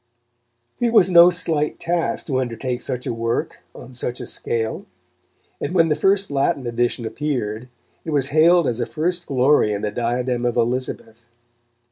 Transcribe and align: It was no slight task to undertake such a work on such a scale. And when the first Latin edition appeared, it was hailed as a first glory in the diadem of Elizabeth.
It 0.79 0.93
was 0.93 1.11
no 1.11 1.29
slight 1.29 1.79
task 1.79 2.25
to 2.25 2.39
undertake 2.41 2.81
such 2.81 3.05
a 3.05 3.13
work 3.13 3.59
on 3.75 3.93
such 3.93 4.19
a 4.19 4.25
scale. 4.25 4.87
And 5.61 5.75
when 5.75 5.89
the 5.89 5.95
first 5.95 6.31
Latin 6.31 6.65
edition 6.65 7.05
appeared, 7.05 7.69
it 8.03 8.09
was 8.09 8.29
hailed 8.29 8.65
as 8.65 8.79
a 8.79 8.87
first 8.87 9.27
glory 9.27 9.71
in 9.71 9.83
the 9.83 9.91
diadem 9.91 10.43
of 10.43 10.55
Elizabeth. 10.57 11.27